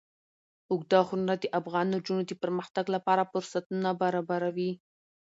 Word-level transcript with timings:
اوږده 0.69 0.99
غرونه 1.07 1.33
د 1.39 1.45
افغان 1.59 1.85
نجونو 1.95 2.23
د 2.25 2.31
پرمختګ 2.43 2.85
لپاره 2.95 3.29
فرصتونه 3.31 3.89
برابروي. 4.01 4.71